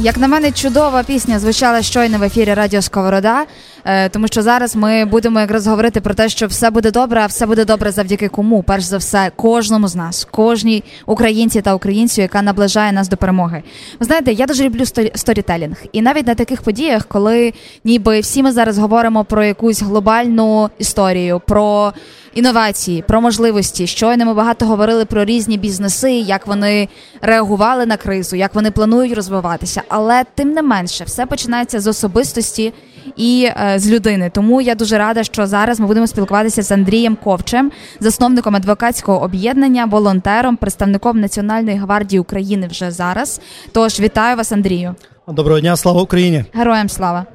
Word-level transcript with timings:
Як 0.00 0.18
на 0.18 0.28
мене, 0.28 0.52
чудова 0.52 1.02
пісня 1.02 1.38
звучала 1.38 1.82
щойно 1.82 2.18
в 2.18 2.22
ефірі 2.22 2.54
Радіо 2.54 2.82
Сковорода, 2.82 3.44
е, 3.84 4.08
тому 4.08 4.26
що 4.26 4.42
зараз 4.42 4.76
ми 4.76 5.04
будемо 5.04 5.40
якраз 5.40 5.66
говорити 5.66 6.00
про 6.00 6.14
те, 6.14 6.28
що 6.28 6.46
все 6.46 6.70
буде 6.70 6.90
добре, 6.90 7.20
а 7.20 7.26
все 7.26 7.46
буде 7.46 7.64
добре 7.64 7.90
завдяки 7.90 8.28
кому. 8.28 8.62
Перш 8.62 8.84
за 8.84 8.96
все, 8.96 9.30
кожному 9.36 9.88
з 9.88 9.96
нас, 9.96 10.28
кожній 10.30 10.84
українці 11.06 11.62
та 11.62 11.74
українцю, 11.74 12.22
яка 12.22 12.42
наближає 12.42 12.92
нас 12.92 13.08
до 13.08 13.16
перемоги. 13.16 13.62
Ви 14.00 14.06
знаєте, 14.06 14.32
я 14.32 14.46
дуже 14.46 14.64
люблю 14.64 14.84
сторітелінг. 15.14 15.76
І 15.92 16.02
навіть 16.02 16.26
на 16.26 16.34
таких 16.34 16.62
подіях, 16.62 17.06
коли 17.08 17.52
ніби 17.84 18.20
всі 18.20 18.42
ми 18.42 18.52
зараз 18.52 18.78
говоримо 18.78 19.24
про 19.24 19.44
якусь 19.44 19.82
глобальну 19.82 20.70
історію, 20.78 21.40
про 21.46 21.92
інновації, 22.36 23.04
про 23.08 23.20
можливості. 23.20 23.86
Щойно 23.86 24.24
ми 24.26 24.34
багато 24.34 24.66
говорили 24.66 25.04
про 25.04 25.24
різні 25.24 25.58
бізнеси, 25.58 26.12
як 26.12 26.46
вони 26.46 26.88
реагували 27.20 27.86
на 27.86 27.96
кризу, 27.96 28.36
як 28.36 28.54
вони 28.54 28.70
планують 28.70 29.14
розвиватися. 29.14 29.82
Але 29.88 30.24
тим 30.34 30.52
не 30.52 30.62
менше, 30.62 31.04
все 31.04 31.26
починається 31.26 31.80
з 31.80 31.86
особистості 31.86 32.72
і 33.16 33.48
е, 33.56 33.78
з 33.78 33.90
людини. 33.90 34.30
Тому 34.34 34.60
я 34.60 34.74
дуже 34.74 34.98
рада, 34.98 35.24
що 35.24 35.46
зараз 35.46 35.80
ми 35.80 35.86
будемо 35.86 36.06
спілкуватися 36.06 36.62
з 36.62 36.72
Андрієм 36.72 37.16
Ковчем, 37.24 37.72
засновником 38.00 38.56
адвокатського 38.56 39.22
об'єднання, 39.22 39.84
волонтером, 39.84 40.56
представником 40.56 41.20
Національної 41.20 41.76
гвардії 41.76 42.20
України 42.20 42.66
вже 42.66 42.90
зараз. 42.90 43.40
Тож 43.72 44.00
вітаю 44.00 44.36
вас, 44.36 44.52
Андрію. 44.52 44.94
Доброго 45.28 45.60
дня, 45.60 45.76
слава 45.76 46.02
Україні! 46.02 46.44
Героям 46.52 46.88
слава! 46.88 47.26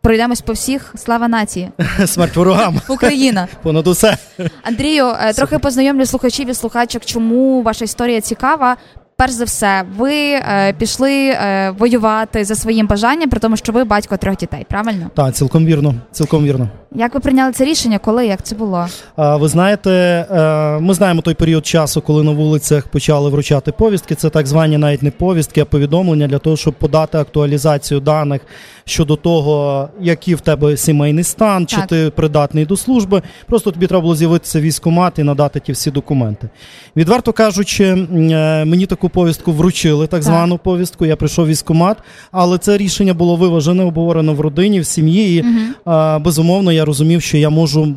Пройдемось 0.00 0.40
по 0.40 0.52
всіх 0.52 0.94
слава 0.96 1.28
нації. 1.28 1.70
Смерть 2.06 2.36
ворогам. 2.36 2.80
Україна. 2.88 3.48
Понад 3.62 3.86
усе. 3.86 4.16
Андрію, 4.62 5.06
е, 5.20 5.32
трохи 5.32 5.58
познайомлю 5.58 6.06
слухачів 6.06 6.50
і 6.50 6.54
слухачок, 6.54 7.04
чому 7.04 7.62
ваша 7.62 7.84
історія 7.84 8.20
цікава. 8.20 8.76
Перш 9.18 9.32
за 9.32 9.44
все, 9.44 9.84
ви 9.96 10.12
е, 10.14 10.74
пішли 10.78 11.28
е, 11.28 11.70
воювати 11.78 12.44
за 12.44 12.54
своїм 12.54 12.86
бажанням, 12.86 13.30
при 13.30 13.40
тому, 13.40 13.56
що 13.56 13.72
ви 13.72 13.84
батько 13.84 14.16
трьох 14.16 14.36
дітей, 14.36 14.66
правильно? 14.70 15.10
Так, 15.14 15.34
цілком 15.34 15.66
вірно. 15.66 15.94
Цілком 16.12 16.44
вірно. 16.44 16.68
Як 16.98 17.14
ви 17.14 17.20
прийняли 17.20 17.52
це 17.52 17.64
рішення? 17.64 17.98
Коли 17.98 18.26
як 18.26 18.42
це 18.42 18.54
було? 18.56 18.86
Ви 19.16 19.48
знаєте, 19.48 19.90
е, 19.90 20.80
ми 20.80 20.94
знаємо 20.94 21.22
той 21.22 21.34
період 21.34 21.66
часу, 21.66 22.00
коли 22.00 22.22
на 22.22 22.30
вулицях 22.30 22.88
почали 22.88 23.30
вручати 23.30 23.72
повістки. 23.72 24.14
Це 24.14 24.30
так 24.30 24.46
звані 24.46 24.78
навіть 24.78 25.02
не 25.02 25.10
повістки, 25.10 25.60
а 25.60 25.64
повідомлення 25.64 26.26
для 26.26 26.38
того, 26.38 26.56
щоб 26.56 26.74
подати 26.74 27.18
актуалізацію 27.18 28.00
даних 28.00 28.40
щодо 28.84 29.16
того, 29.16 29.88
який 30.00 30.34
в 30.34 30.40
тебе 30.40 30.76
сімейний 30.76 31.24
стан, 31.24 31.66
чи 31.66 31.76
ти 31.88 32.10
придатний 32.10 32.66
до 32.66 32.76
служби. 32.76 33.22
Просто 33.46 33.70
тобі 33.70 33.86
треба 33.86 34.02
було 34.02 34.16
з'явитися 34.16 34.60
військомат 34.60 35.18
і 35.18 35.22
надати 35.22 35.60
ті 35.60 35.72
всі 35.72 35.90
документи. 35.90 36.48
Відверто 36.96 37.32
кажучи, 37.32 37.84
е, 37.84 38.64
мені 38.64 38.86
таку 38.86 39.08
повістку 39.08 39.52
вручили, 39.52 40.06
так 40.06 40.22
звану 40.22 40.58
повістку. 40.58 41.06
Я 41.06 41.16
прийшов 41.16 41.46
військомат, 41.46 41.96
але 42.32 42.58
це 42.58 42.76
рішення 42.76 43.14
було 43.14 43.36
виважене, 43.36 43.84
обговорено 43.84 44.34
в 44.34 44.40
родині, 44.40 44.80
в 44.80 44.86
сім'ї. 44.86 45.36
І 45.36 45.40
угу. 45.42 46.20
безумовно, 46.20 46.72
я 46.72 46.85
розумів, 46.86 47.22
що 47.22 47.38
я 47.38 47.50
можу, 47.50 47.94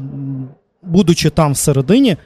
будучи 0.83 1.29
там 1.29 1.53
всередині, 1.53 2.17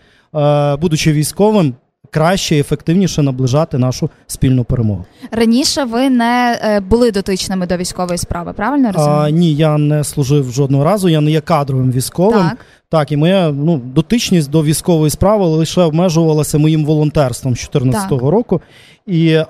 будучи 0.80 1.14
військовим, 1.14 1.74
краще 2.14 2.56
і 2.56 2.60
ефективніше 2.60 3.22
наближати 3.22 3.78
нашу 3.78 4.10
спільну 4.28 4.64
перемогу. 4.64 5.06
Раніше 5.32 5.84
ви 5.84 6.10
не 6.10 6.60
е, 6.64 6.80
були 6.80 7.12
дотичними 7.12 7.68
до 7.68 7.78
військової 7.78 8.18
справи, 8.18 8.54
правильно 8.54 8.92
розумію? 8.92 9.20
А, 9.20 9.30
Ні, 9.30 9.54
я 9.54 9.78
не 9.78 10.04
служив 10.04 10.52
жодного 10.52 10.84
разу. 10.84 11.10
Я 11.10 11.22
не 11.22 11.32
є 11.32 11.42
кадровим 11.42 11.92
військовим. 11.92 12.50
Так. 12.50 12.58
Так, 12.90 13.12
і 13.12 13.18
моя 13.18 13.52
ну 13.52 13.78
дотичність 13.78 14.50
до 14.50 14.64
військової 14.64 15.10
справи 15.10 15.46
лише 15.46 15.82
обмежувалася 15.82 16.58
моїм 16.58 16.86
волонтерством 16.86 17.56
з 17.56 17.70
2014 17.72 18.12
року. 18.12 18.62
І 19.08 19.28
е, 19.30 19.46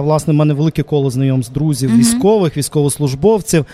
власне 0.00 0.32
в 0.32 0.36
мене 0.36 0.54
велике 0.54 0.82
коло 0.82 1.10
знайомств 1.10 1.54
друзів, 1.54 1.90
угу. 1.90 1.98
військових, 1.98 2.56
військовослужбовців. 2.56 3.66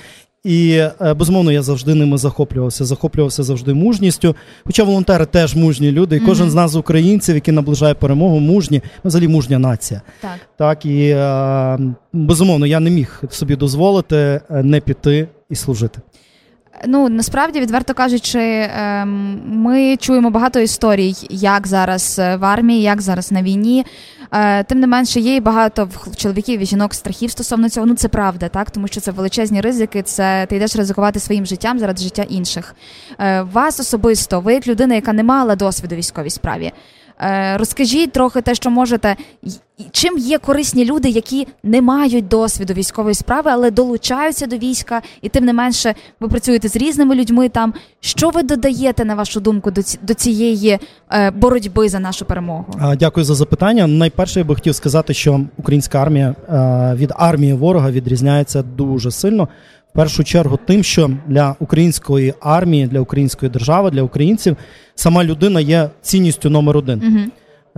І 0.47 0.71
е, 1.01 1.15
безумовно 1.15 1.53
я 1.53 1.63
завжди 1.63 1.95
ними 1.95 2.19
захоплювався. 2.19 2.85
Захоплювався 2.85 3.43
завжди 3.43 3.75
мужністю. 3.75 4.37
Хоча 4.65 4.85
волонтери 4.85 5.27
теж 5.27 5.57
мужні 5.57 5.93
люди, 5.93 6.17
і 6.17 6.21
кожен 6.21 6.47
mm-hmm. 6.47 6.51
з 6.51 6.55
нас 6.55 6.75
українців, 6.75 7.35
який 7.35 7.55
наближає 7.55 7.95
перемогу, 7.95 8.41
мужні, 8.41 8.83
взагалі 9.05 9.29
мужня 9.29 9.59
нація. 9.59 10.03
Так 10.21 10.39
Так 10.57 10.87
і 10.87 11.09
е, 11.09 11.79
безумовно 12.13 12.67
я 12.67 12.81
не 12.81 12.91
міг 12.91 13.23
собі 13.31 13.57
дозволити 13.57 14.17
е, 14.17 14.41
не 14.63 14.81
піти 14.81 15.29
і 15.51 15.55
служити. 15.55 16.01
Ну 16.87 17.09
насправді, 17.09 17.61
відверто 17.61 17.95
кажучи, 17.95 18.41
ем, 18.79 19.41
ми 19.47 19.97
чуємо 19.97 20.31
багато 20.31 20.61
історій, 20.61 21.15
як 21.31 21.67
зараз 21.67 22.19
в 22.19 22.45
армії, 22.45 22.83
як 22.83 23.03
зараз 23.03 23.33
на 23.33 23.43
війні. 23.43 23.85
Е, 24.33 24.65
тим 24.65 24.81
не 24.81 24.87
менше, 24.87 25.21
є 25.21 25.37
і 25.37 25.41
багато 25.41 25.89
чоловіків 26.17 26.61
і 26.61 26.67
жінок 26.67 26.95
страхів 26.95 27.31
стосовно 27.31 27.69
цього. 27.69 27.87
Ну 27.87 27.95
це 27.95 28.09
правда, 28.09 28.49
так 28.49 28.71
тому 28.71 28.89
що 28.89 29.01
це 29.01 29.11
величезні 29.11 29.61
ризики. 29.61 30.03
Це 30.03 30.47
ти 30.51 30.57
йдеш 30.57 30.77
ризикувати 30.77 31.21
своїм 31.21 31.47
життям 31.47 31.79
заради 31.79 32.03
життя 32.03 32.23
інших. 32.23 32.75
Е, 33.19 33.43
вас 33.43 33.81
особисто, 33.81 34.41
ви 34.41 34.55
як 34.55 34.67
людина, 34.67 34.95
яка 34.95 35.13
не 35.13 35.23
мала 35.23 35.57
досвіду 35.57 35.95
військовій 35.95 36.31
справі. 36.31 36.73
Е, 37.21 37.57
розкажіть 37.57 38.13
трохи 38.13 38.41
те, 38.41 38.55
що 38.55 38.71
можете. 38.71 39.17
Чим 39.91 40.19
є 40.19 40.39
корисні 40.39 40.85
люди, 40.85 41.09
які 41.09 41.47
не 41.63 41.83
мають 41.83 42.29
досвіду 42.29 42.75
військової 42.75 43.15
справи, 43.15 43.51
але 43.55 43.71
долучаються 43.71 44.47
до 44.47 44.57
війська, 44.57 45.03
і 45.23 45.29
тим 45.29 45.45
не 45.45 45.53
менше 45.53 45.95
ви 46.21 46.29
працюєте 46.29 46.69
з 46.69 46.77
різними 46.77 47.15
людьми 47.15 47.49
там. 47.49 47.75
Що 48.01 48.31
ви 48.31 48.43
додаєте 48.43 49.05
на 49.05 49.15
вашу 49.15 49.41
думку 49.41 49.71
до 50.03 50.15
цієї 50.15 50.79
е, 51.13 51.31
боротьби 51.31 51.89
за 51.89 51.99
нашу 51.99 52.25
перемогу? 52.25 52.65
Дякую 52.99 53.25
за 53.25 53.35
запитання. 53.35 53.87
Найперше 53.87 54.41
я 54.41 54.45
би 54.45 54.55
хотів 54.55 54.75
сказати, 54.75 55.15
що 55.15 55.41
українська 55.57 56.03
армія 56.03 56.35
е, 56.49 56.95
від 56.97 57.13
армії 57.17 57.53
ворога 57.53 57.91
відрізняється 57.91 58.63
дуже 58.63 59.11
сильно 59.11 59.49
В 59.93 59.97
першу 59.97 60.25
чергу 60.25 60.59
тим, 60.67 60.83
що 60.83 61.11
для 61.27 61.57
української 61.61 62.35
армії, 62.41 62.87
для 62.87 63.01
української 63.01 63.51
держави, 63.53 63.91
для 63.91 64.03
українців 64.03 64.57
сама 64.97 65.25
людина 65.25 65.61
є 65.61 65.91
цінністю 66.03 66.51
номер 66.51 66.77
один. 66.77 67.03
Угу. 67.07 67.19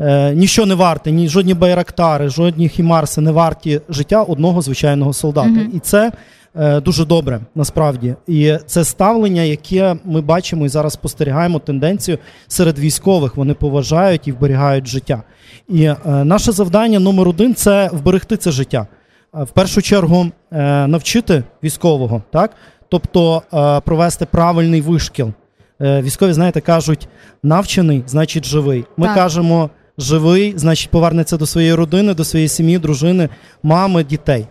Е, 0.08 0.34
Ніщо 0.34 0.66
не 0.66 0.74
варте, 0.74 1.10
ні 1.10 1.28
жодні 1.28 1.54
байрактари, 1.54 2.28
жодні 2.28 2.68
хімарси 2.68 3.20
не 3.20 3.30
варті 3.30 3.80
життя 3.88 4.22
одного 4.22 4.62
звичайного 4.62 5.12
солдата. 5.12 5.50
Угу. 5.50 5.70
І 5.74 5.78
це 5.78 6.12
е, 6.56 6.80
дуже 6.80 7.04
добре 7.04 7.40
насправді. 7.54 8.14
І 8.26 8.54
це 8.66 8.84
ставлення, 8.84 9.42
яке 9.42 9.96
ми 10.04 10.20
бачимо 10.20 10.66
і 10.66 10.68
зараз 10.68 10.92
спостерігаємо 10.92 11.58
тенденцію 11.58 12.18
серед 12.48 12.78
військових. 12.78 13.36
Вони 13.36 13.54
поважають 13.54 14.28
і 14.28 14.32
вберігають 14.32 14.86
життя. 14.86 15.22
І 15.68 15.84
е, 15.84 15.96
наше 16.04 16.52
завдання 16.52 16.98
номер 16.98 17.28
один 17.28 17.54
це 17.54 17.90
вберегти 17.92 18.36
це 18.36 18.50
життя 18.50 18.86
в 19.32 19.50
першу 19.50 19.82
чергу 19.82 20.26
е, 20.52 20.86
навчити 20.86 21.42
військового, 21.62 22.22
так 22.30 22.50
тобто 22.88 23.42
е, 23.52 23.80
провести 23.80 24.26
правильний 24.26 24.80
вишкіл. 24.80 25.32
Е, 25.80 26.02
військові, 26.02 26.32
знаєте, 26.32 26.60
кажуть, 26.60 27.08
навчений, 27.42 28.02
значить 28.06 28.44
живий. 28.44 28.84
Ми 28.96 29.06
так. 29.06 29.14
кажемо 29.14 29.70
живий, 29.98 30.54
значить, 30.56 30.90
повернеться 30.90 31.36
до 31.36 31.46
своєї 31.46 31.74
родини, 31.74 32.14
до 32.14 32.24
своєї 32.24 32.48
сім'ї, 32.48 32.78
дружини, 32.78 33.28
мами, 33.62 34.04
дітей. 34.04 34.46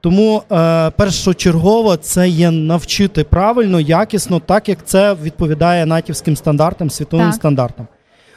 Тому 0.00 0.42
е, 0.52 0.90
першочергово 0.90 1.96
це 1.96 2.28
є 2.28 2.50
навчити 2.50 3.24
правильно, 3.24 3.80
якісно, 3.80 4.40
так 4.40 4.68
як 4.68 4.78
це 4.84 5.14
відповідає 5.22 5.86
натівським 5.86 6.36
стандартам, 6.36 6.90
світовим 6.90 7.26
так. 7.26 7.34
стандартам. 7.34 7.86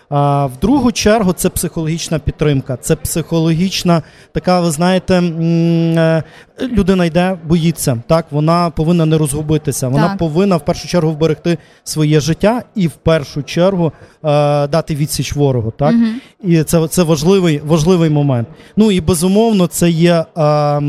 В 0.09 0.51
другу 0.61 0.91
чергу 0.91 1.33
це 1.33 1.49
психологічна 1.49 2.19
підтримка, 2.19 2.77
це 2.77 2.95
психологічна 2.95 4.01
така, 4.31 4.59
ви 4.61 4.71
знаєте, 4.71 5.13
е, 5.15 6.23
людина 6.61 7.05
йде, 7.05 7.37
боїться. 7.47 8.01
Так, 8.07 8.25
вона 8.31 8.69
повинна 8.69 9.05
не 9.05 9.17
розгубитися. 9.17 9.87
Вона 9.87 10.07
так. 10.07 10.17
повинна 10.17 10.57
в 10.57 10.65
першу 10.65 10.87
чергу 10.87 11.11
вберегти 11.11 11.57
своє 11.83 12.19
життя 12.19 12.63
і 12.75 12.87
в 12.87 12.91
першу 12.91 13.43
чергу 13.43 13.91
е, 14.23 14.67
дати 14.67 14.95
відсіч 14.95 15.35
ворогу. 15.35 15.73
Так 15.77 15.95
угу. 15.95 16.05
і 16.51 16.63
це 16.63 16.87
це 16.87 17.03
важливий 17.03 17.61
важливий 17.65 18.09
момент. 18.09 18.47
Ну 18.77 18.91
і 18.91 19.01
безумовно, 19.01 19.67
це 19.67 19.89
є 19.89 20.25
е, 20.37 20.81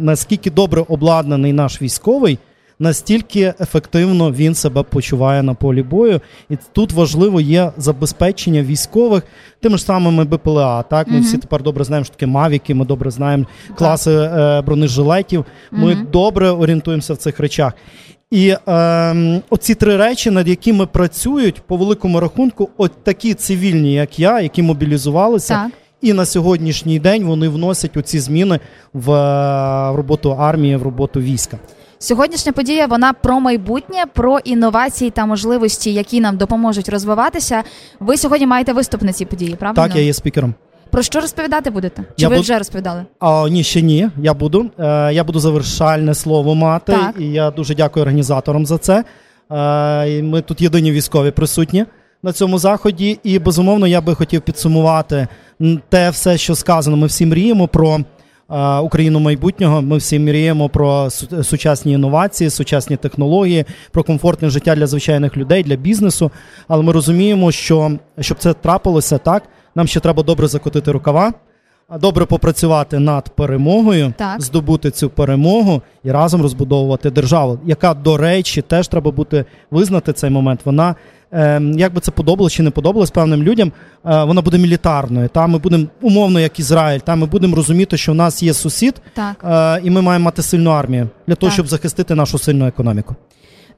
наскільки 0.00 0.50
добре 0.50 0.84
обладнаний 0.88 1.52
наш 1.52 1.82
військовий 1.82 2.38
настільки 2.78 3.54
ефективно 3.60 4.32
він 4.32 4.54
себе 4.54 4.82
почуває 4.82 5.42
на 5.42 5.54
полі 5.54 5.82
бою, 5.82 6.20
і 6.50 6.56
тут 6.72 6.92
важливо 6.92 7.40
є 7.40 7.72
забезпечення 7.76 8.62
військових 8.62 9.22
тими 9.60 9.78
ж 9.78 9.84
самими 9.84 10.24
БПЛА. 10.24 10.82
Так, 10.82 11.08
ми 11.08 11.18
mm 11.18 11.22
всі 11.22 11.38
тепер 11.38 11.62
добре 11.62 11.84
знаємо, 11.84 12.04
що 12.04 12.14
таке 12.14 12.26
мавіки. 12.26 12.74
Ми 12.74 12.84
добре 12.84 13.10
знаємо 13.10 13.44
класи 13.74 14.10
е, 14.10 14.62
бронежилетів. 14.62 15.44
Ми 15.70 15.94
mm 15.94 16.10
добре 16.10 16.50
орієнтуємося 16.50 17.14
в 17.14 17.16
цих 17.16 17.40
речах. 17.40 17.72
І 18.30 18.54
е, 18.68 19.42
оці 19.50 19.74
три 19.74 19.96
речі, 19.96 20.30
над 20.30 20.48
якими 20.48 20.86
працюють 20.86 21.60
по 21.60 21.76
великому 21.76 22.20
рахунку, 22.20 22.68
от 22.76 23.04
такі 23.04 23.34
цивільні, 23.34 23.94
як 23.94 24.18
я, 24.18 24.40
які 24.40 24.62
мобілізувалися. 24.62 25.54
Так. 25.54 25.72
І 26.02 26.12
на 26.12 26.26
сьогоднішній 26.26 26.98
день 26.98 27.24
вони 27.24 27.48
вносять 27.48 27.96
оці 27.96 28.20
зміни 28.20 28.60
в 28.92 29.10
роботу 29.96 30.30
армії, 30.30 30.76
в 30.76 30.82
роботу 30.82 31.20
війська. 31.20 31.58
Сьогоднішня 32.04 32.52
подія 32.52 32.86
вона 32.86 33.12
про 33.12 33.40
майбутнє, 33.40 34.04
про 34.14 34.38
інновації 34.38 35.10
та 35.10 35.26
можливості, 35.26 35.92
які 35.92 36.20
нам 36.20 36.36
допоможуть 36.36 36.88
розвиватися. 36.88 37.62
Ви 38.00 38.16
сьогодні 38.16 38.46
маєте 38.46 38.72
виступ 38.72 39.02
на 39.02 39.12
цій 39.12 39.24
події, 39.24 39.56
правда? 39.56 39.82
Так, 39.82 39.96
я 39.96 40.02
є 40.02 40.12
спікером. 40.14 40.54
Про 40.90 41.02
що 41.02 41.20
розповідати 41.20 41.70
будете? 41.70 42.02
Чи 42.02 42.08
Я 42.16 42.28
ви 42.28 42.36
буд- 42.36 42.42
вже 42.42 42.58
розповідали? 42.58 43.04
А, 43.20 43.48
ні, 43.50 43.64
ще 43.64 43.82
ні. 43.82 44.08
Я 44.22 44.34
буду. 44.34 44.70
Е, 44.78 45.12
я 45.12 45.24
буду 45.24 45.38
завершальне 45.38 46.14
слово 46.14 46.54
мати. 46.54 46.92
Так. 46.92 47.14
І 47.18 47.24
я 47.24 47.50
дуже 47.50 47.74
дякую 47.74 48.02
організаторам 48.02 48.66
за 48.66 48.78
це. 48.78 49.04
Е, 49.50 50.22
ми 50.22 50.42
тут 50.42 50.60
єдині 50.60 50.92
військові 50.92 51.30
присутні 51.30 51.84
на 52.22 52.32
цьому 52.32 52.58
заході. 52.58 53.18
І 53.22 53.38
безумовно, 53.38 53.86
я 53.86 54.00
би 54.00 54.14
хотів 54.14 54.42
підсумувати 54.42 55.28
те 55.88 56.10
все, 56.10 56.38
що 56.38 56.54
сказано. 56.54 56.96
Ми 56.96 57.06
всі 57.06 57.26
мріємо 57.26 57.68
про. 57.68 58.00
Україну 58.82 59.20
майбутнього 59.20 59.82
ми 59.82 59.96
всі 59.96 60.18
мріємо 60.18 60.68
про 60.68 61.10
сучасні 61.42 61.92
інновації, 61.92 62.50
сучасні 62.50 62.96
технології, 62.96 63.64
про 63.90 64.02
комфортне 64.02 64.50
життя 64.50 64.74
для 64.74 64.86
звичайних 64.86 65.36
людей, 65.36 65.62
для 65.62 65.76
бізнесу. 65.76 66.30
Але 66.68 66.82
ми 66.82 66.92
розуміємо, 66.92 67.52
що 67.52 67.98
щоб 68.20 68.38
це 68.38 68.52
трапилося 68.52 69.18
так, 69.18 69.42
нам 69.74 69.86
ще 69.86 70.00
треба 70.00 70.22
добре 70.22 70.46
закотити 70.46 70.92
рукава, 70.92 71.32
добре 72.00 72.26
попрацювати 72.26 72.98
над 72.98 73.28
перемогою, 73.28 74.14
Так. 74.16 74.42
здобути 74.42 74.90
цю 74.90 75.10
перемогу 75.10 75.82
і 76.04 76.10
разом 76.10 76.42
розбудовувати 76.42 77.10
державу, 77.10 77.58
яка, 77.64 77.94
до 77.94 78.16
речі, 78.16 78.62
теж 78.62 78.88
треба 78.88 79.10
бути 79.10 79.44
визнати 79.70 80.12
цей 80.12 80.30
момент. 80.30 80.60
Вона, 80.64 80.94
як 81.76 81.94
би 81.94 82.00
це 82.00 82.10
подобалось 82.10 82.52
чи 82.52 82.62
не 82.62 82.70
подобалось 82.70 83.10
певним 83.10 83.42
людям, 83.42 83.72
е, 84.06 84.24
вона 84.24 84.42
буде 84.42 84.58
мілітарною. 84.58 85.28
Та 85.28 85.46
ми 85.46 85.58
будемо 85.58 85.86
умовно, 86.00 86.40
як 86.40 86.58
Ізраїль, 86.60 87.00
та 87.00 87.16
ми 87.16 87.26
будемо 87.26 87.56
розуміти, 87.56 87.96
що 87.96 88.12
в 88.12 88.14
нас 88.14 88.42
є 88.42 88.54
сусід, 88.54 88.94
Так. 89.14 89.44
е, 89.44 89.86
і 89.86 89.90
ми 89.90 90.02
маємо 90.02 90.24
мати 90.24 90.42
сильну 90.42 90.70
армію 90.70 91.08
для 91.26 91.34
того, 91.34 91.50
Так. 91.50 91.54
щоб 91.54 91.68
захистити 91.68 92.14
нашу 92.14 92.38
сильну 92.38 92.66
економіку. 92.66 93.14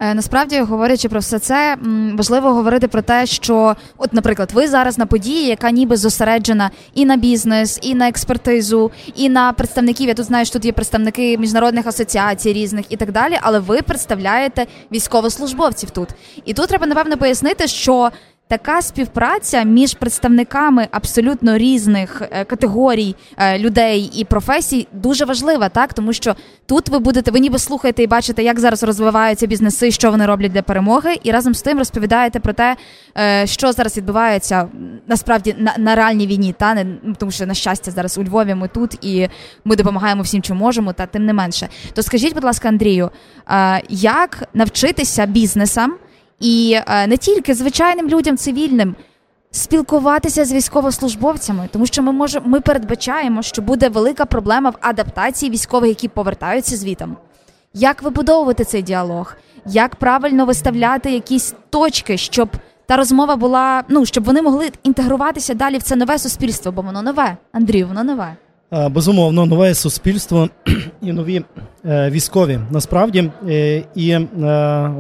Е, 0.01 0.15
Насправді, 0.15 0.61
говорячи 0.61 1.09
про 1.09 1.21
все 1.21 1.39
це, 1.39 1.77
важливо 2.15 2.53
говорити 2.53 2.89
про 2.89 3.03
те, 3.03 3.27
що, 3.27 3.77
от, 3.99 4.13
наприклад, 4.13 4.51
ви 4.55 4.69
зараз 4.69 4.99
на 4.99 5.07
події, 5.07 5.47
яка 5.47 5.71
ніби 5.71 5.97
зосереджена 5.97 6.71
і 6.95 7.05
на 7.05 7.17
бізнес, 7.17 7.79
і 7.83 7.95
на 7.95 8.09
експертизу, 8.09 8.91
і 9.15 9.29
на 9.29 9.53
представників. 9.53 10.09
Я 10.09 10.15
тут 10.15 10.27
знаю, 10.27 10.45
що 10.45 10.53
тут 10.53 10.65
є 10.65 10.73
представники 10.73 11.39
міжнародних 11.39 11.87
асоціацій 11.87 12.53
різних 12.53 12.87
і 12.89 12.97
так 12.97 13.13
далі. 13.13 13.39
Але 13.43 13.59
ви 13.59 13.83
представляєте 13.83 14.67
військовослужбовців 14.93 15.91
тут. 15.91 16.09
І 16.45 16.55
тут 16.55 16.69
треба 16.69 16.87
напевно 16.87 17.17
пояснити, 17.17 17.67
що. 17.67 18.11
Така 18.49 18.83
співпраця 18.83 19.63
між 19.63 19.95
представниками 19.95 20.89
абсолютно 20.91 21.59
різних 21.59 22.23
е, 22.31 22.45
категорій 22.45 23.15
е, 23.37 23.59
людей 23.59 24.11
і 24.15 24.25
професій 24.25 24.89
дуже 24.93 25.25
важлива, 25.25 25.69
так 25.69 25.95
тому 25.95 26.13
що 26.13 26.37
тут 26.67 26.89
ви 26.89 26.99
будете, 26.99 27.31
ви 27.31 27.41
ніби 27.41 27.59
слухаєте 27.59 28.03
і 28.03 28.07
бачите, 28.07 28.43
як 28.43 28.61
зараз 28.61 28.83
розвиваються 28.83 29.47
бізнеси, 29.47 29.91
що 29.91 30.11
вони 30.11 30.27
роблять 30.27 30.53
для 30.53 30.63
перемоги, 30.63 31.15
і 31.23 31.31
разом 31.31 31.55
з 31.55 31.63
тим 31.63 31.79
розповідаєте 31.79 32.41
про 32.41 32.53
те, 32.53 32.77
е, 33.19 33.47
що 33.47 33.73
зараз 33.73 33.97
відбувається 33.97 34.69
насправді 35.07 35.55
на, 35.59 35.75
на 35.79 35.95
реальній 35.95 36.27
війні, 36.27 36.55
та 36.59 36.75
не 36.75 36.87
тому, 37.19 37.33
що 37.33 37.47
на 37.47 37.55
щастя 37.55 37.91
зараз 37.91 38.19
у 38.19 38.25
Львові 38.25 38.55
ми 38.55 38.69
тут 38.69 39.05
і 39.05 39.29
ми 39.65 39.77
допомагаємо 39.77 40.23
всім, 40.23 40.43
чим 40.43 40.57
можемо, 40.57 40.93
та 40.93 41.07
тим 41.07 41.27
не 41.27 41.33
менше. 41.33 41.69
То 41.95 42.03
скажіть, 42.03 42.35
будь 42.35 42.45
ласка, 42.45 42.69
Андрію, 42.69 43.11
як 43.89 44.49
навчитися 44.55 45.27
бізнесам? 45.27 45.95
І 46.41 46.79
е, 46.87 47.07
не 47.07 47.17
тільки 47.17 47.55
звичайним 47.55 48.09
людям, 48.09 48.37
цивільним, 48.37 48.95
спілкуватися 49.51 50.45
з 50.45 50.53
військовослужбовцями, 50.53 51.69
тому 51.73 51.87
що 51.87 52.03
ми 52.03 52.13
можемо, 52.13 52.49
ми 52.49 52.61
передбачаємо, 52.61 53.43
що 53.43 53.63
буде 53.63 53.89
велика 53.89 54.25
проблема 54.25 54.71
в 54.71 54.77
адаптації 54.81 55.51
військових, 55.51 55.89
які 55.89 56.09
повертаються 56.09 56.77
звітом. 56.77 57.17
Як 57.75 58.03
вибудовувати 58.03 58.65
цей 58.65 58.83
діалог? 58.83 59.37
Як 59.67 59.97
правильно 59.97 60.45
виставляти 60.45 61.13
якісь 61.13 61.55
точки, 61.71 62.17
щоб 62.17 62.49
та 62.87 62.97
розмова 62.97 63.37
була, 63.37 63.85
ну 63.89 64.07
щоб 64.07 64.25
вони 64.25 64.43
могли 64.43 64.71
інтегруватися 64.83 65.55
далі 65.55 65.79
в 65.79 65.83
це 65.83 65.97
нове 65.97 66.19
суспільство, 66.19 66.73
бо 66.73 66.83
воно 66.83 67.03
нове. 67.03 67.37
Андрію, 67.53 67.87
воно 67.89 68.05
нове. 68.05 68.37
Е, 68.73 68.89
Безумовно, 68.89 69.47
нове 69.47 69.75
суспільство 69.75 70.49
і 71.03 71.13
нові 71.13 71.43
е, 71.85 72.11
військові. 72.11 72.59
Насправді, 72.71 73.31
Е, 73.49 73.83
і 73.95 74.19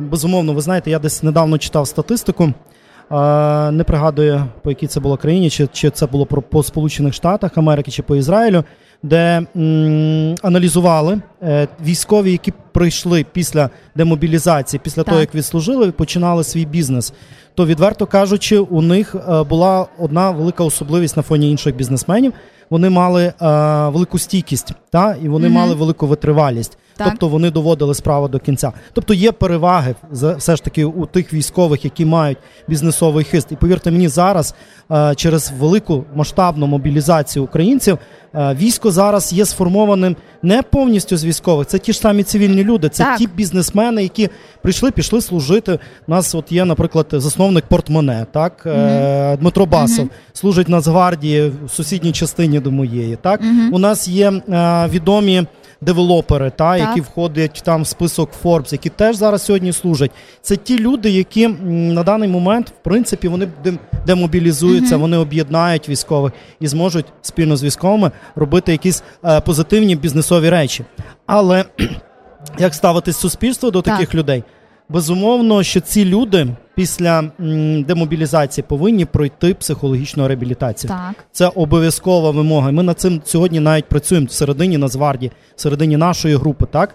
безумовно, 0.00 0.52
ви 0.52 0.60
знаєте, 0.60 0.90
я 0.90 0.98
десь 0.98 1.22
недавно 1.22 1.58
читав 1.58 1.88
статистику. 1.88 2.52
Не 3.72 3.84
пригадую, 3.86 4.44
по 4.62 4.70
якій 4.70 4.86
це 4.86 5.00
було 5.00 5.16
країні, 5.16 5.50
чи, 5.50 5.66
чи 5.72 5.90
це 5.90 6.06
було 6.06 6.26
про 6.26 6.42
по 6.42 6.62
Сполучених 6.62 7.14
Штатах 7.14 7.58
Америки, 7.58 7.90
чи 7.90 8.02
по 8.02 8.16
Ізраїлю, 8.16 8.64
де 9.02 9.46
м, 9.56 10.34
аналізували 10.42 11.20
військові, 11.84 12.32
які 12.32 12.52
прийшли 12.72 13.26
після 13.32 13.70
демобілізації, 13.94 14.80
після 14.84 15.02
Так. 15.02 15.06
того 15.08 15.20
як 15.20 15.34
відслужили, 15.34 15.92
починали 15.92 16.44
свій 16.44 16.64
бізнес. 16.66 17.12
То 17.54 17.66
відверто 17.66 18.06
кажучи, 18.06 18.58
у 18.58 18.82
них 18.82 19.16
була 19.48 19.86
одна 19.98 20.30
велика 20.30 20.64
особливість 20.64 21.16
на 21.16 21.22
фоні 21.22 21.50
інших 21.50 21.76
бізнесменів. 21.76 22.32
Вони 22.70 22.90
мали 22.90 23.24
е, 23.24 23.32
велику 23.88 24.18
стійкість, 24.18 24.72
та 24.90 25.16
і 25.22 25.28
вони 25.28 25.46
Мгм. 25.48 25.54
мали 25.56 25.74
велику 25.74 26.06
витривалість. 26.06 26.78
Так. 26.96 27.08
Тобто 27.10 27.28
вони 27.28 27.50
доводили 27.50 27.94
справу 27.94 28.28
до 28.28 28.38
кінця. 28.38 28.72
Тобто 28.92 29.14
є 29.14 29.32
переваги 29.32 29.94
все 30.12 30.56
ж 30.56 30.64
таки 30.64 30.84
у 30.84 31.06
тих 31.06 31.32
військових, 31.32 31.84
які 31.84 32.04
мають 32.04 32.38
бізнесовий 32.68 33.24
хист. 33.24 33.52
І 33.52 33.56
повірте 33.56 33.90
мені, 33.90 34.08
зараз 34.08 34.54
е, 34.90 35.14
через 35.14 35.52
велику 35.58 36.04
масштабну 36.14 36.66
мобілізацію 36.66 37.44
українців 37.44 37.98
е, 38.34 38.54
військо 38.54 38.90
зараз 38.90 39.32
є 39.32 39.44
сформованим 39.44 40.16
не 40.42 40.62
повністю 40.62 41.16
з 41.16 41.24
військових. 41.24 41.66
Це 41.66 41.78
ті 41.78 41.92
ж 41.92 41.98
самі 41.98 42.22
цивільні 42.22 42.64
люди, 42.64 42.88
це 42.88 43.04
Так. 43.04 43.18
ті 43.18 43.26
бізнесмени, 43.26 44.02
які 44.02 44.28
прийшли, 44.62 44.90
пішли 44.90 45.20
служити. 45.20 45.78
У 46.08 46.10
нас 46.10 46.34
от 46.34 46.52
є, 46.52 46.64
наприклад, 46.64 47.06
засновник 47.12 47.64
портмоне, 47.66 48.26
так 48.32 48.62
е, 48.66 49.36
Дмитро 49.40 49.66
Басов 49.66 49.98
Мгм. 50.04 50.10
служить 50.32 50.68
Нацгвардії 50.68 51.52
в 51.66 51.70
сусідній 51.70 52.12
частині 52.12 52.55
до 52.60 52.70
моєї. 52.70 53.16
Так 53.16 53.40
Мгм. 53.42 53.70
у 53.74 53.78
нас 53.78 54.08
є 54.08 54.30
е, 54.30 54.88
відомі 54.88 55.46
девелопери, 55.80 56.50
та 56.56 56.78
Так. 56.78 56.88
які 56.88 57.00
входять 57.00 57.62
там 57.64 57.82
в 57.82 57.86
список 57.86 58.30
Forbes, 58.44 58.72
які 58.72 58.88
теж 58.88 59.16
зараз 59.16 59.44
сьогодні 59.44 59.72
служать. 59.72 60.10
Це 60.42 60.56
ті 60.56 60.78
люди, 60.78 61.10
які 61.10 61.48
на 61.68 62.02
даний 62.02 62.28
момент, 62.28 62.68
в 62.68 62.84
принципі, 62.84 63.28
вони 63.28 63.48
дем- 63.64 63.78
демобілізуються, 64.06 64.96
вони 64.96 65.16
об'єднають 65.16 65.88
військових 65.88 66.32
і 66.60 66.66
зможуть 66.66 67.06
спільно 67.22 67.56
з 67.56 67.64
військовими 67.64 68.10
робити 68.36 68.72
якісь 68.72 69.02
е, 69.24 69.40
позитивні 69.40 69.96
бізнесові 69.96 70.50
речі. 70.50 70.84
Але 71.26 71.64
як 72.58 72.74
ставитись 72.74 73.16
суспільство 73.16 73.70
до 73.70 73.82
таких 73.82 74.06
Так. 74.06 74.14
людей? 74.14 74.44
Безумовно, 74.88 75.62
що 75.62 75.80
ці 75.80 76.04
люди 76.04 76.46
після 76.74 77.30
демобілізації 77.86 78.64
повинні 78.68 79.04
пройти 79.04 79.54
психологічну 79.54 80.28
реабілітацію. 80.28 80.88
Так. 80.88 81.24
Це 81.32 81.50
обов'язкова 81.54 82.30
вимога. 82.30 82.70
Ми 82.70 82.82
над 82.82 83.00
цим 83.00 83.20
сьогодні 83.24 83.60
навіть 83.60 83.84
працюємо 83.84 84.26
всередині 84.26 84.78
Нацгвардії, 84.78 85.32
всередині 85.56 85.96
нашої 85.96 86.36
групи. 86.36 86.66
Так 86.70 86.94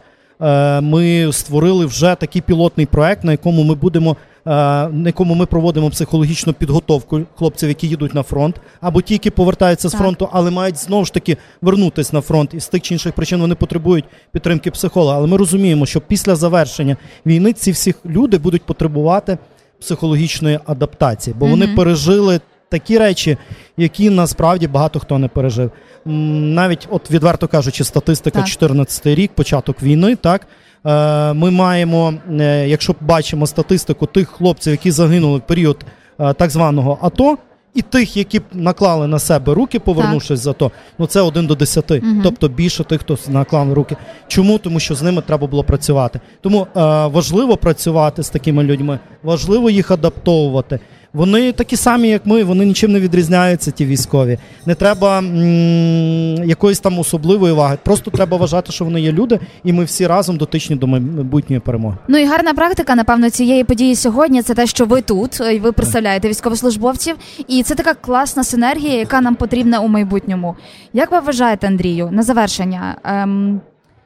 ми 0.82 1.30
створили 1.34 1.86
вже 1.86 2.16
такий 2.16 2.42
пілотний 2.42 2.86
проект, 2.86 3.24
на 3.24 3.32
якому 3.32 3.64
ми 3.64 3.76
будемо. 3.76 4.12
е, 4.48 4.50
На 4.90 5.04
якому 5.10 5.36
ми 5.36 5.46
проводимо 5.46 5.90
психологічну 5.90 6.54
підготовку 6.54 7.22
хлопців, 7.36 7.70
які 7.70 7.88
їдуть 7.88 8.14
на 8.14 8.24
фронт, 8.24 8.56
або 8.82 9.02
ті, 9.02 9.14
які 9.14 9.30
повертаються 9.30 9.90
з 9.90 9.92
Так. 9.92 10.02
фронту, 10.02 10.30
але 10.32 10.52
мають 10.52 10.78
знову 10.78 11.06
ж 11.06 11.14
таки 11.14 11.38
вернутися 11.62 12.10
на 12.16 12.22
фронт, 12.22 12.54
і 12.54 12.60
з 12.60 12.68
тих 12.68 12.82
чи 12.82 12.94
інших 12.94 13.14
причин 13.14 13.42
вони 13.42 13.56
потребують 13.56 14.06
підтримки 14.32 14.72
психолога. 14.72 15.18
Але 15.18 15.28
ми 15.28 15.38
розуміємо, 15.38 15.86
що 15.86 16.02
після 16.02 16.36
завершення 16.36 16.98
війни 17.26 17.54
ці 17.54 17.72
всі 17.72 17.96
люди 18.06 18.38
будуть 18.38 18.62
потребувати 18.64 19.38
психологічної 19.82 20.60
адаптації, 20.66 21.36
бо 21.40 21.46
вони 21.46 21.68
пережили 21.68 22.40
такі 22.72 22.98
речі, 22.98 23.38
які 23.78 24.10
насправді 24.10 24.68
багато 24.68 25.00
хто 25.00 25.18
не 25.20 25.28
пережив. 25.28 25.72
Навіть, 26.06 26.88
от 26.92 27.12
відверто 27.12 27.48
кажучи, 27.48 27.84
статистика 27.84 28.40
Так. 28.40 28.48
14 28.48 29.08
рік, 29.08 29.32
початок 29.36 29.84
війни, 29.84 30.16
так. 30.16 30.48
е, 30.86 31.34
Ми 31.34 31.52
маємо, 31.52 32.14
е, 32.40 32.68
якщо 32.68 32.96
бачимо 33.02 33.48
статистику 33.48 34.06
тих 34.06 34.30
хлопців, 34.30 34.72
які 34.72 34.92
загинули 34.92 35.38
в 35.38 35.42
період 35.42 35.86
е, 36.20 36.34
так 36.34 36.50
званого 36.50 36.98
АТО, 37.02 37.38
і 37.74 37.82
тих, 37.82 38.18
які 38.18 38.42
наклали 38.54 39.08
на 39.08 39.20
себе 39.20 39.54
руки, 39.54 39.80
повернувшись 39.80 40.40
з 40.40 40.48
АТО, 40.48 40.72
ну 41.00 41.06
це 41.06 41.22
один 41.22 41.48
до 41.48 41.56
десяти. 41.56 42.02
Мгм. 42.04 42.22
Тобто 42.24 42.48
більше 42.48 42.84
тих, 42.84 43.02
хто 43.02 43.18
наклав 43.28 43.74
руки. 43.74 43.96
Чому? 44.28 44.58
Тому 44.58 44.80
що 44.80 44.96
з 44.96 45.02
ними 45.02 45.22
треба 45.22 45.48
було 45.48 45.64
працювати. 45.64 46.20
Тому 46.42 46.62
е, 46.62 46.68
важливо 47.08 47.58
працювати 47.58 48.24
з 48.24 48.30
такими 48.30 48.64
людьми, 48.64 49.00
важливо 49.24 49.70
їх 49.70 49.92
адаптовувати. 49.92 50.80
Вони 51.14 51.52
такі 51.52 51.76
самі, 51.76 52.08
як 52.10 52.26
ми, 52.26 52.44
вони 52.44 52.66
нічим 52.66 52.92
не 52.92 53.00
відрізняються, 53.00 53.72
ті 53.72 53.86
військові. 53.86 54.38
Не 54.66 54.76
треба 54.76 55.18
м- 55.20 56.44
якоїсь 56.50 56.80
там 56.80 57.00
особливої 57.00 57.54
уваги. 57.54 57.78
Просто 57.84 58.12
треба 58.12 58.38
вважати, 58.38 58.72
що 58.72 58.86
вони 58.86 59.02
є 59.02 59.12
люди, 59.12 59.40
і 59.64 59.74
ми 59.74 59.84
всі 59.84 60.08
разом 60.08 60.38
дотичні 60.38 60.76
до 60.76 60.88
майбутньої 60.88 61.60
перемоги. 61.60 61.98
Ну 62.08 62.18
і 62.18 62.26
гарна 62.26 62.54
практика, 62.54 62.96
напевно, 62.96 63.30
цієї 63.30 63.64
події 63.64 63.96
сьогодні 63.96 64.42
це 64.42 64.54
те, 64.54 64.68
що 64.68 64.86
ви 64.86 65.02
тут, 65.02 65.40
і 65.54 65.60
ви 65.60 65.72
представляєте 65.72 66.30
військовослужбовців, 66.30 67.16
і 67.48 67.64
це 67.64 67.76
така 67.76 67.94
класна 67.94 68.44
синергія, 68.44 68.98
яка 68.98 69.22
нам 69.22 69.36
потрібна 69.36 69.80
у 69.80 69.88
майбутньому. 69.88 70.56
Як 70.94 71.12
ви 71.12 71.20
вважаєте, 71.20 71.68
Андрію, 71.68 72.10
на 72.12 72.24
завершення, 72.24 72.96
ем, 73.04 73.62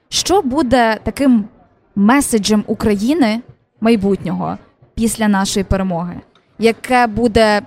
що 0.10 0.42
буде 0.42 0.98
таким 1.04 1.46
меседжем 1.96 2.64
України 2.68 3.40
майбутнього 3.82 4.58
після 4.96 5.28
нашої 5.28 5.64
перемоги? 5.64 6.16
Яке 6.60 7.08
буде 7.08 7.62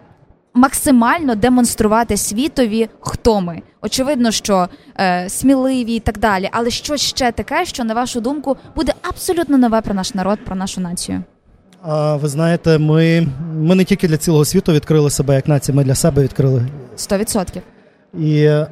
максимально 0.55 1.35
демонструвати 1.35 2.17
світові, 2.17 2.89
хто 3.01 3.41
ми. 3.41 3.63
Очевидно, 3.83 4.31
що 4.31 4.69
е, 5.01 5.29
сміливі 5.29 5.95
і 5.95 6.01
так 6.01 6.19
далі, 6.19 6.49
але 6.53 6.71
що 6.71 6.97
ще 6.97 7.33
таке, 7.33 7.65
що 7.65 7.85
на 7.85 7.95
вашу 7.95 8.21
думку 8.21 8.57
буде 8.77 8.93
абсолютно 9.03 9.59
нове 9.59 9.81
про 9.81 9.95
наш 9.95 10.15
народ, 10.15 10.39
про 10.45 10.57
нашу 10.57 10.81
націю? 10.81 11.23
А 11.83 12.17
ви 12.17 12.29
знаєте, 12.29 12.79
ми, 12.79 13.27
ми 13.55 13.75
не 13.75 13.85
тільки 13.85 14.09
для 14.09 14.17
цілого 14.17 14.45
світу 14.45 14.73
відкрили 14.73 15.11
себе 15.11 15.35
як 15.35 15.49
нація, 15.49 15.77
ми 15.77 15.85
для 15.85 15.95
себе 15.95 16.23
відкрили. 16.23 16.67
100%. 16.97 17.61
І 18.19 18.43
е, 18.43 18.67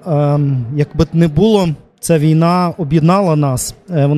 якби 0.77 1.07
не 1.13 1.29
було, 1.29 1.69
ця 2.01 2.19
війна 2.19 2.75
об'єднала 2.79 3.37
нас 3.37 3.75
е, 3.91 4.09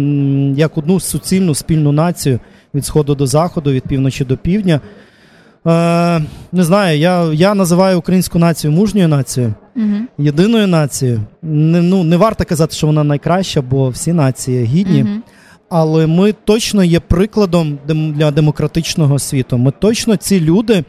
як 0.57 0.79
одну 0.79 1.01
суцільну 1.01 1.55
спільну 1.55 1.93
націю 1.93 2.41
від 2.75 2.87
сходу 2.87 3.15
до 3.15 3.27
заходу, 3.27 3.73
від 3.73 3.83
півночі 3.83 4.25
до 4.25 4.37
півдня. 4.37 4.81
Е, 5.67 6.21
не 6.53 6.65
знаю, 6.65 6.99
я, 6.99 7.33
я 7.33 7.55
називаю 7.55 7.99
українську 7.99 8.39
націю 8.39 8.73
мужньою 8.73 9.09
нацією, 9.09 9.55
Угу. 9.77 9.97
єдиною 10.19 10.67
нацією. 10.67 11.21
Не, 11.43 11.83
ну, 11.83 12.05
не 12.05 12.17
варто 12.17 12.45
казати, 12.45 12.75
що 12.75 12.87
вона 12.87 13.05
найкраща, 13.05 13.63
бо 13.63 13.89
всі 13.89 14.13
нації 14.13 14.65
гідні. 14.65 15.03
Угу. 15.03 15.13
Але 15.71 16.07
ми 16.07 16.33
точно 16.33 16.85
є 16.85 17.01
прикладом 17.01 17.79
для 17.89 18.31
демократичного 18.31 19.19
світу. 19.19 19.59
Ми 19.59 19.73
точно 19.81 20.17
ці 20.17 20.41
люди, 20.41 20.85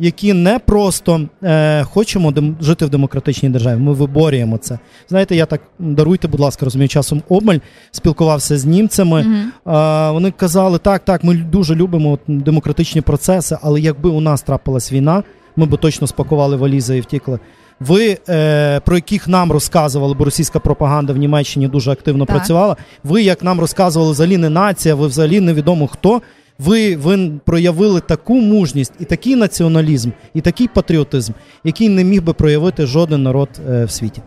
які 0.00 0.32
не 0.32 0.58
просто 0.58 1.20
е, 1.42 1.84
хочемо 1.84 2.30
дем- 2.30 2.54
жити 2.60 2.86
в 2.86 2.90
демократичній 2.90 3.48
державі. 3.48 3.78
Ми 3.78 3.92
виборюємо 3.92 4.58
це. 4.58 4.78
Знаєте, 5.08 5.36
я 5.36 5.46
так 5.46 5.60
даруйте, 5.78 6.28
будь 6.28 6.40
ласка, 6.40 6.64
розумію, 6.64 6.88
часом 6.88 7.22
обмаль 7.28 7.58
спілкувався 7.90 8.58
з 8.58 8.64
німцями. 8.64 9.20
Угу. 9.20 9.74
А, 9.76 10.10
вони 10.12 10.30
казали, 10.30 10.78
так, 10.78 11.04
так, 11.04 11.24
ми 11.24 11.34
дуже 11.34 11.74
любимо 11.74 12.18
демократичні 12.26 13.00
процеси, 13.00 13.58
але 13.62 13.80
якби 13.80 14.10
у 14.10 14.20
нас 14.20 14.42
трапилась 14.42 14.92
війна, 14.92 15.22
ми 15.56 15.66
би 15.66 15.76
точно 15.76 16.06
спакували 16.06 16.56
валізи 16.56 16.96
і 16.96 17.00
втікли. 17.00 17.38
Ви, 17.80 18.18
е, 18.28 18.80
про 18.80 18.96
яких 18.96 19.28
нам 19.28 19.52
розказували, 19.52 20.14
бо 20.14 20.24
російська 20.24 20.58
пропаганда 20.58 21.12
в 21.12 21.16
Німеччині 21.16 21.68
дуже 21.68 21.90
активно 21.90 22.24
Так. 22.24 22.36
працювала. 22.36 22.76
Ви, 23.04 23.22
як 23.22 23.42
нам 23.42 23.60
розказували, 23.60 24.12
взагалі 24.12 24.36
не 24.36 24.48
нація, 24.48 24.94
ви 24.94 25.06
взагалі 25.06 25.40
невідомо 25.40 25.86
хто. 25.86 26.22
Ви, 26.64 26.96
ви 26.96 27.30
проявили 27.44 28.00
таку 28.00 28.34
мужність 28.34 28.92
і 29.00 29.04
такий 29.04 29.36
націоналізм, 29.36 30.10
і 30.34 30.40
такий 30.40 30.68
патріотизм, 30.68 31.32
який 31.64 31.88
не 31.88 32.04
міг 32.04 32.22
би 32.22 32.32
проявити 32.32 32.86
жоден 32.86 33.22
народ 33.22 33.48
е, 33.70 33.84
в 33.84 33.90
світі. 33.90 34.22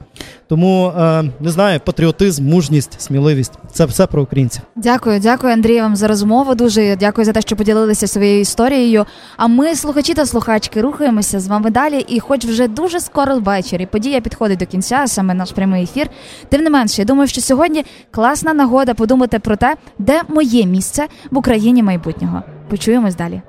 Тому 0.53 0.87
е, 0.87 1.23
не 1.39 1.51
знаю, 1.51 1.79
патріотизм, 1.85 2.45
мужність, 2.45 3.01
сміливість 3.01 3.51
це 3.71 3.85
все 3.85 4.07
про 4.07 4.23
українців. 4.23 4.61
Дякую, 4.75 5.19
дякую, 5.19 5.53
Андрій, 5.53 5.81
вам 5.81 5.95
за 5.95 6.07
розмову. 6.07 6.55
Дуже 6.55 6.95
дякую 6.95 7.25
за 7.25 7.31
те, 7.31 7.41
що 7.41 7.55
поділилися 7.55 8.07
своєю 8.07 8.39
історією. 8.39 9.05
А 9.37 9.47
ми, 9.47 9.75
слухачі 9.75 10.13
та 10.13 10.25
слухачки, 10.25 10.81
рухаємося 10.81 11.39
з 11.39 11.47
вами 11.47 11.71
далі. 11.71 12.05
І, 12.07 12.19
хоч 12.19 12.45
вже 12.45 12.67
дуже 12.67 12.99
скоро 12.99 13.39
ввечері, 13.39 13.85
подія 13.85 14.21
підходить 14.21 14.59
до 14.59 14.65
кінця, 14.65 15.07
саме 15.07 15.33
наш 15.33 15.51
прямий 15.51 15.83
ефір. 15.83 16.09
Тим 16.49 16.61
не 16.61 16.69
менше, 16.69 17.01
я 17.01 17.05
думаю, 17.05 17.27
що 17.27 17.41
сьогодні 17.41 17.85
класна 18.11 18.53
нагода 18.53 18.93
подумати 18.93 19.39
про 19.39 19.55
те, 19.55 19.75
де 19.99 20.21
моє 20.27 20.65
місце 20.65 21.07
в 21.31 21.37
Україні 21.37 21.83
майбутнього. 21.83 22.43
Почуємось 22.69 23.15
далі. 23.15 23.41